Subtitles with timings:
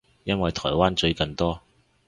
[0.23, 1.61] 因為台灣最近多